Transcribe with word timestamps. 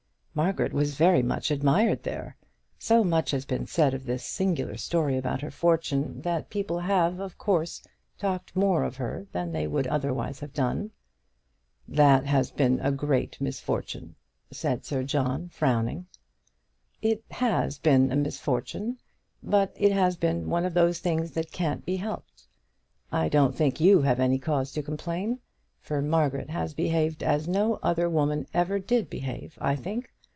Margaret 0.33 0.71
was 0.71 0.95
very 0.95 1.21
much 1.21 1.51
admired 1.51 2.03
there. 2.03 2.37
So 2.79 3.03
much 3.03 3.31
has 3.31 3.43
been 3.43 3.67
said 3.67 3.93
of 3.93 4.05
this 4.05 4.23
singular 4.23 4.77
story 4.77 5.17
about 5.17 5.41
her 5.41 5.51
fortune, 5.51 6.21
that 6.21 6.49
people 6.49 6.79
have, 6.79 7.19
of 7.19 7.37
course, 7.37 7.83
talked 8.17 8.55
more 8.55 8.85
of 8.85 8.95
her 8.95 9.27
than 9.33 9.51
they 9.51 9.67
would 9.67 9.87
otherwise 9.87 10.39
have 10.39 10.53
done." 10.53 10.91
"That 11.85 12.27
has 12.27 12.49
been 12.49 12.79
a 12.79 12.93
great 12.93 13.41
misfortune," 13.41 14.15
said 14.51 14.85
Sir 14.85 15.03
John, 15.03 15.49
frowning. 15.49 16.07
"It 17.01 17.25
has 17.31 17.77
been 17.77 18.09
a 18.09 18.15
misfortune, 18.15 18.99
but 19.43 19.73
it 19.75 19.91
has 19.91 20.15
been 20.15 20.49
one 20.49 20.63
of 20.63 20.73
those 20.73 20.99
things 20.99 21.31
that 21.31 21.51
can't 21.51 21.85
be 21.85 21.97
helped. 21.97 22.47
I 23.11 23.27
don't 23.27 23.53
think 23.53 23.81
you 23.81 24.03
have 24.03 24.21
any 24.21 24.39
cause 24.39 24.71
to 24.71 24.81
complain, 24.81 25.39
for 25.81 26.01
Margaret 26.01 26.51
has 26.51 26.73
behaved 26.73 27.21
as 27.21 27.49
no 27.49 27.79
other 27.83 28.09
woman 28.09 28.47
ever 28.53 28.79
did 28.79 29.09
behave, 29.09 29.57
I 29.59 29.75
think. 29.75 30.09